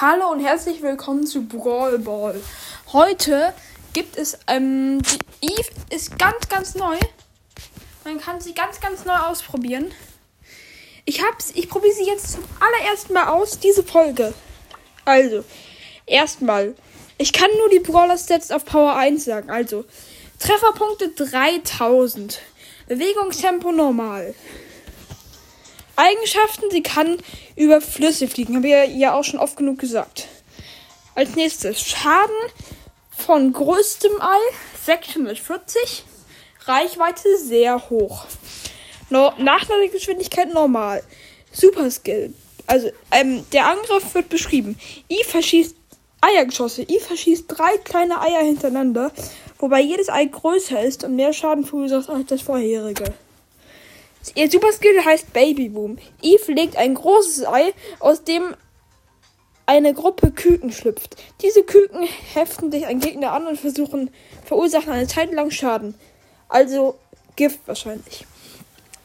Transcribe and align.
Hallo 0.00 0.32
und 0.32 0.40
herzlich 0.40 0.82
willkommen 0.82 1.24
zu 1.24 1.46
Brawl 1.46 2.00
Ball. 2.00 2.42
Heute 2.92 3.54
gibt 3.92 4.16
es, 4.16 4.36
ähm, 4.48 5.00
die 5.00 5.46
Eve 5.46 5.70
ist 5.88 6.18
ganz, 6.18 6.48
ganz 6.48 6.74
neu. 6.74 6.96
Man 8.02 8.20
kann 8.20 8.40
sie 8.40 8.54
ganz, 8.54 8.80
ganz 8.80 9.04
neu 9.04 9.14
ausprobieren. 9.14 9.92
Ich 11.04 11.22
hab's, 11.22 11.52
ich 11.54 11.68
probiere 11.68 11.94
sie 11.94 12.06
jetzt 12.06 12.32
zum 12.32 12.42
allerersten 12.58 13.12
Mal 13.12 13.28
aus, 13.28 13.60
diese 13.60 13.84
Folge. 13.84 14.34
Also, 15.04 15.44
erstmal, 16.06 16.74
ich 17.16 17.32
kann 17.32 17.50
nur 17.56 17.68
die 17.70 17.78
Brawler 17.78 18.18
Stats 18.18 18.50
auf 18.50 18.64
Power 18.64 18.96
1 18.96 19.24
sagen. 19.24 19.48
Also, 19.48 19.84
Trefferpunkte 20.40 21.10
3000. 21.10 22.40
Bewegungstempo 22.88 23.70
normal. 23.70 24.34
Eigenschaften, 25.96 26.70
sie 26.70 26.82
kann 26.82 27.18
über 27.56 27.80
Flüsse 27.80 28.28
fliegen. 28.28 28.56
Habe 28.56 28.68
ich 28.68 28.96
ja 28.96 29.14
auch 29.14 29.24
schon 29.24 29.40
oft 29.40 29.56
genug 29.56 29.78
gesagt. 29.78 30.28
Als 31.14 31.36
nächstes 31.36 31.80
Schaden 31.80 32.34
von 33.16 33.52
größtem 33.52 34.12
Ei 34.20 34.38
640. 34.84 36.04
Reichweite 36.66 37.36
sehr 37.38 37.90
hoch. 37.90 38.26
No 39.10 39.32
Nachladegeschwindigkeit 39.38 40.52
normal. 40.52 41.02
Super 41.52 41.90
Skill. 41.90 42.34
Also, 42.66 42.90
ähm, 43.10 43.44
der 43.52 43.66
Angriff 43.66 44.14
wird 44.14 44.28
beschrieben. 44.30 44.78
I 45.10 45.22
verschießt 45.24 45.76
Eiergeschosse. 46.22 46.82
I 46.82 46.98
verschießt 46.98 47.44
drei 47.48 47.76
kleine 47.84 48.20
Eier 48.20 48.42
hintereinander, 48.42 49.12
wobei 49.58 49.82
jedes 49.82 50.08
Ei 50.08 50.24
größer 50.24 50.82
ist 50.82 51.04
und 51.04 51.16
mehr 51.16 51.34
Schaden 51.34 51.64
verursacht 51.64 52.08
als 52.08 52.26
das 52.26 52.40
vorherige. 52.40 53.12
Ihr 54.34 54.50
Superskill 54.50 55.04
heißt 55.04 55.32
Baby 55.32 55.68
Boom. 55.68 55.98
Eve 56.22 56.52
legt 56.52 56.76
ein 56.76 56.94
großes 56.94 57.46
Ei, 57.46 57.74
aus 58.00 58.24
dem 58.24 58.54
eine 59.66 59.94
Gruppe 59.94 60.30
Küken 60.30 60.72
schlüpft. 60.72 61.16
Diese 61.42 61.62
Küken 61.62 62.04
heften 62.34 62.70
sich 62.70 62.86
an 62.86 63.00
Gegner 63.00 63.32
an 63.32 63.46
und 63.46 63.58
versuchen, 63.58 64.10
verursachen 64.44 64.92
eine 64.92 65.06
Zeit 65.06 65.32
lang 65.32 65.50
Schaden. 65.50 65.94
Also 66.48 66.98
Gift 67.36 67.60
wahrscheinlich. 67.66 68.26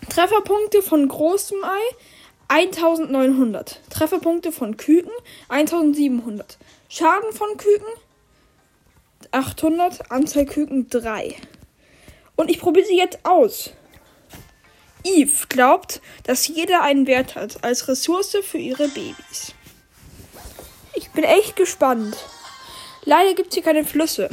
Trefferpunkte 0.10 0.82
von 0.82 1.08
großem 1.08 1.64
Ei 1.64 1.80
1900. 2.50 3.80
Trefferpunkte 3.90 4.52
von 4.52 4.76
Küken 4.76 5.12
1700. 5.50 6.58
Schaden 6.90 7.32
von 7.32 7.58
Küken 7.58 7.88
800. 9.32 10.12
Anzahl 10.12 10.46
Küken 10.46 10.90
3. 10.90 11.36
Und 12.36 12.50
ich 12.50 12.60
probiere 12.60 12.86
sie 12.86 12.98
jetzt 12.98 13.20
aus. 13.24 13.72
Eve 15.04 15.48
glaubt, 15.48 16.02
dass 16.24 16.48
jeder 16.48 16.82
einen 16.82 17.08
Wert 17.08 17.36
hat 17.36 17.64
als 17.64 17.88
Ressource 17.88 18.38
für 18.44 18.58
ihre 18.58 18.88
Babys. 18.90 19.54
Ich 20.94 21.10
bin 21.12 21.24
echt 21.24 21.56
gespannt. 21.56 22.18
Leider 23.06 23.34
gibt 23.34 23.50
es 23.50 23.54
hier 23.56 23.64
keine 23.64 23.86
Flüsse. 23.86 24.30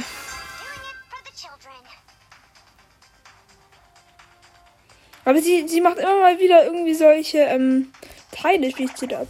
Aber 5.25 5.41
sie, 5.41 5.67
sie 5.67 5.81
macht 5.81 5.97
immer 5.97 6.19
mal 6.19 6.39
wieder 6.39 6.65
irgendwie 6.65 6.93
solche 6.93 7.39
ähm, 7.39 7.91
Teile, 8.31 8.71
spielt 8.71 8.97
sie 8.97 9.13
ab. 9.13 9.27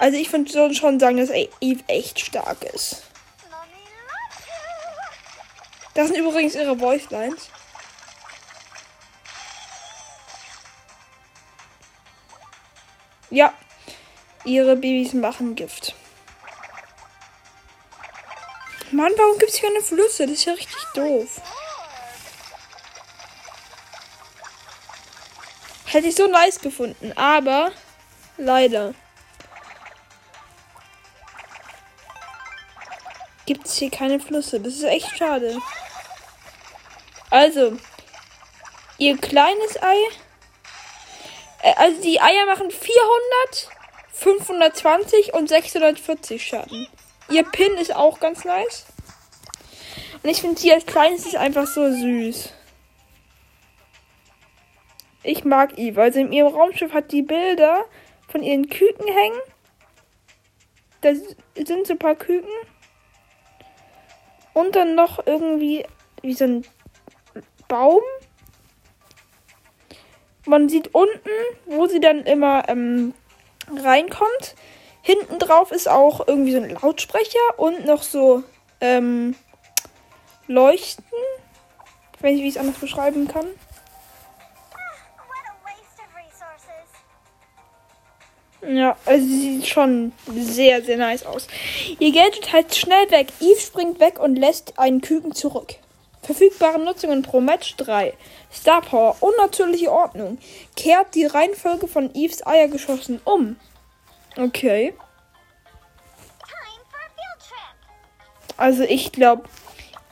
Also 0.00 0.16
ich 0.16 0.32
würde 0.32 0.74
schon 0.74 0.98
sagen, 0.98 1.16
dass 1.16 1.30
Eve 1.30 1.82
echt 1.86 2.20
stark 2.20 2.62
ist. 2.74 3.02
Das 5.94 6.08
sind 6.08 6.16
übrigens 6.16 6.54
ihre 6.54 6.78
Voicelines. 6.78 7.50
Ja, 13.30 13.52
ihre 14.44 14.76
Babys 14.76 15.12
machen 15.12 15.54
Gift. 15.54 15.94
Mann, 18.90 19.12
warum 19.16 19.38
gibt 19.38 19.52
es 19.52 19.60
keine 19.60 19.82
Flüsse? 19.82 20.26
Das 20.26 20.38
ist 20.38 20.44
ja 20.46 20.54
richtig 20.54 20.82
doof. 20.94 21.40
Hätte 25.84 26.08
ich 26.08 26.14
so 26.14 26.26
nice 26.26 26.60
gefunden, 26.60 27.12
aber 27.16 27.72
leider. 28.36 28.94
Gibt 33.46 33.66
es 33.66 33.76
hier 33.76 33.90
keine 33.90 34.20
Flüsse. 34.20 34.60
Das 34.60 34.74
ist 34.74 34.84
echt 34.84 35.16
schade. 35.16 35.58
Also, 37.30 37.78
ihr 38.98 39.18
kleines 39.18 39.82
Ei 39.82 39.96
also 41.62 42.00
die 42.02 42.20
Eier 42.20 42.46
machen 42.46 42.70
400, 42.70 43.70
520 44.12 45.34
und 45.34 45.48
640 45.48 46.46
Schaden. 46.46 46.88
Ihr 47.30 47.44
Pin 47.44 47.74
ist 47.74 47.94
auch 47.94 48.20
ganz 48.20 48.44
nice. 48.44 48.86
Und 50.22 50.30
ich 50.30 50.40
finde 50.40 50.60
sie 50.60 50.72
als 50.72 50.86
kleines 50.86 51.26
ist 51.26 51.36
einfach 51.36 51.66
so 51.66 51.90
süß. 51.90 52.52
Ich 55.22 55.44
mag 55.44 55.78
Eve. 55.78 56.00
Also 56.00 56.20
in 56.20 56.32
ihrem 56.32 56.54
Raumschiff 56.54 56.92
hat 56.92 57.12
die 57.12 57.22
Bilder 57.22 57.84
von 58.28 58.42
ihren 58.42 58.68
Küken 58.68 59.06
hängen. 59.06 59.40
Da 61.00 61.14
sind 61.14 61.86
so 61.86 61.92
ein 61.92 61.98
paar 61.98 62.16
Küken. 62.16 62.50
Und 64.54 64.74
dann 64.74 64.94
noch 64.94 65.24
irgendwie 65.26 65.84
wie 66.22 66.34
so 66.34 66.44
ein 66.44 66.66
Baum 67.68 68.02
man 70.48 70.68
sieht 70.68 70.94
unten, 70.94 71.30
wo 71.66 71.86
sie 71.86 72.00
dann 72.00 72.24
immer 72.24 72.68
ähm, 72.68 73.14
reinkommt. 73.70 74.54
Hinten 75.02 75.38
drauf 75.38 75.70
ist 75.70 75.88
auch 75.88 76.26
irgendwie 76.26 76.52
so 76.52 76.58
ein 76.58 76.70
Lautsprecher 76.70 77.58
und 77.58 77.84
noch 77.84 78.02
so 78.02 78.42
ähm, 78.80 79.34
Leuchten. 80.46 81.04
Ich 82.16 82.22
weiß 82.22 82.32
nicht, 82.32 82.42
wie 82.42 82.48
ich 82.48 82.56
es 82.56 82.60
anders 82.60 82.78
beschreiben 82.78 83.28
kann. 83.28 83.46
Ja, 88.66 88.96
also 89.06 89.24
sie 89.24 89.60
sieht 89.60 89.68
schon 89.68 90.12
sehr, 90.34 90.82
sehr 90.82 90.96
nice 90.96 91.24
aus. 91.24 91.46
Ihr 92.00 92.12
Gadget 92.12 92.52
heißt 92.52 92.76
schnell 92.76 93.10
weg. 93.10 93.28
Eve 93.40 93.60
springt 93.60 94.00
weg 94.00 94.18
und 94.18 94.36
lässt 94.36 94.78
einen 94.78 95.00
Küken 95.00 95.32
zurück. 95.32 95.76
Verfügbare 96.28 96.78
Nutzungen 96.78 97.22
pro 97.22 97.40
Match 97.40 97.74
3. 97.76 98.12
Star 98.52 98.82
Power, 98.82 99.16
unnatürliche 99.20 99.90
Ordnung. 99.90 100.36
Kehrt 100.76 101.14
die 101.14 101.24
Reihenfolge 101.24 101.88
von 101.88 102.14
Eves 102.14 102.46
Eiergeschossen 102.46 103.18
um. 103.24 103.56
Okay. 104.36 104.92
Also 108.58 108.82
ich 108.82 109.10
glaube, 109.10 109.48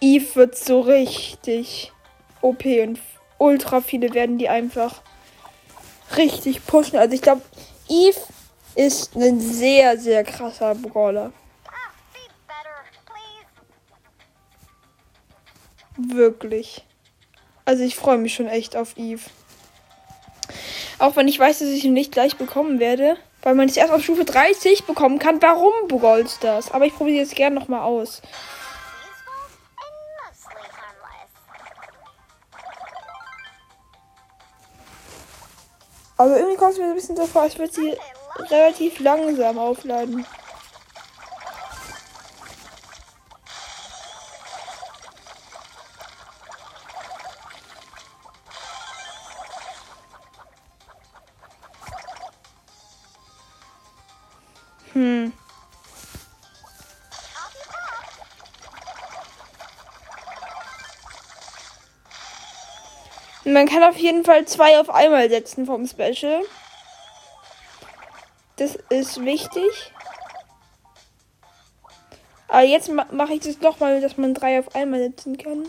Eve 0.01 0.37
wird 0.37 0.57
so 0.57 0.81
richtig 0.81 1.93
OP 2.41 2.65
und 2.65 2.99
ultra 3.37 3.83
viele 3.83 4.15
werden 4.15 4.39
die 4.39 4.49
einfach 4.49 5.03
richtig 6.17 6.65
pushen. 6.65 6.97
Also 6.97 7.15
ich 7.15 7.21
glaube, 7.21 7.43
Eve 7.91 8.21
ist 8.75 9.15
ein 9.17 9.39
sehr, 9.39 9.99
sehr 9.99 10.25
krasser 10.25 10.77
Brawler. 10.77 11.35
Wirklich. 15.97 16.85
Also 17.65 17.83
ich 17.83 17.97
freue 17.97 18.19
mich 18.19 18.35
schon 18.35 18.49
echt 18.49 18.77
auf 18.77 18.97
Eve. 18.97 19.23
Auch 20.99 21.17
wenn 21.17 21.29
ich 21.29 21.39
weiß, 21.39 21.59
dass 21.59 21.69
ich 21.69 21.85
ihn 21.85 21.93
nicht 21.93 22.13
gleich 22.13 22.37
bekommen 22.37 22.79
werde. 22.79 23.17
Weil 23.43 23.55
man 23.55 23.69
es 23.69 23.77
erst 23.77 23.93
auf 23.93 24.03
Stufe 24.03 24.25
30 24.25 24.85
bekommen 24.85 25.19
kann. 25.19 25.41
Warum 25.41 25.73
Brawl 25.89 26.27
das? 26.41 26.73
Aber 26.73 26.85
ich 26.85 26.95
probiere 26.95 27.19
jetzt 27.19 27.37
gerne 27.37 27.55
nochmal 27.55 27.83
aus. 27.83 28.21
Aber 36.19 36.37
irgendwie 36.37 36.57
kommt 36.57 36.73
es 36.73 36.79
mir 36.79 36.87
ein 36.87 36.95
bisschen 36.95 37.17
so 37.17 37.27
vor, 37.27 37.43
als 37.43 37.59
würde 37.59 37.73
sie 37.73 37.95
relativ 38.51 38.99
langsam 39.01 39.59
aufladen. 39.59 40.27
Hm. 54.97 55.31
Man 63.45 63.69
kann 63.69 63.83
auf 63.83 63.99
jeden 63.99 64.25
Fall 64.25 64.47
zwei 64.47 64.81
auf 64.81 64.89
einmal 64.89 65.29
setzen 65.29 65.67
vom 65.67 65.87
Special. 65.87 66.43
Das 68.57 68.77
ist 68.89 69.23
wichtig. 69.23 69.93
Aber 72.49 72.63
jetzt 72.63 72.89
ma 72.89 73.07
mache 73.11 73.35
ich 73.35 73.41
das 73.41 73.59
doch 73.59 73.79
mal, 73.79 74.01
dass 74.01 74.17
man 74.17 74.33
drei 74.33 74.59
auf 74.59 74.75
einmal 74.75 75.01
setzen 75.01 75.37
kann. 75.37 75.69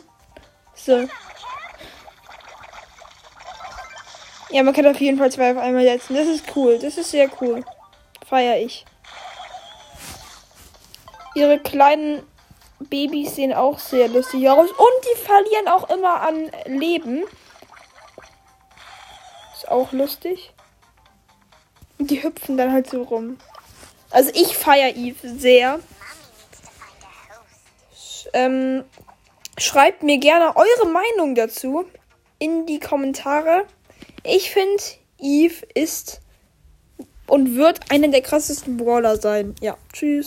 So. 0.73 1.05
Ja, 4.51 4.63
man 4.63 4.73
kann 4.73 4.87
auf 4.87 5.01
jeden 5.01 5.17
Fall 5.17 5.33
zwei 5.33 5.51
auf 5.51 5.57
einmal 5.57 5.83
setzen. 5.83 6.15
Das 6.15 6.27
ist 6.27 6.45
cool. 6.55 6.79
Das 6.79 6.97
ist 6.97 7.11
sehr 7.11 7.29
cool. 7.41 7.65
Feier 8.25 8.57
ich. 8.57 8.85
Ihre 11.37 11.59
kleinen 11.59 12.23
Babys 12.79 13.35
sehen 13.35 13.53
auch 13.53 13.77
sehr 13.77 14.07
lustig 14.07 14.49
aus. 14.49 14.71
Und 14.71 14.77
die 15.03 15.21
verlieren 15.21 15.67
auch 15.67 15.87
immer 15.89 16.21
an 16.21 16.49
Leben. 16.65 17.23
Ist 19.55 19.69
auch 19.69 19.91
lustig. 19.91 20.51
Und 21.99 22.09
die 22.09 22.23
hüpfen 22.23 22.57
dann 22.57 22.71
halt 22.71 22.89
so 22.89 23.03
rum. 23.03 23.37
Also 24.09 24.31
ich 24.33 24.57
feiere 24.57 24.95
Eve 24.95 25.29
sehr. 25.29 25.79
Ähm, 28.33 28.83
schreibt 29.59 30.01
mir 30.01 30.17
gerne 30.17 30.55
eure 30.55 30.91
Meinung 30.91 31.35
dazu 31.35 31.85
in 32.39 32.65
die 32.65 32.79
Kommentare. 32.79 33.65
Ich 34.23 34.49
finde, 34.49 34.81
Eve 35.19 35.67
ist 35.75 36.19
und 37.27 37.55
wird 37.55 37.91
einer 37.91 38.07
der 38.07 38.21
krassesten 38.21 38.77
Brawler 38.77 39.17
sein. 39.17 39.53
Ja, 39.61 39.77
tschüss. 39.93 40.25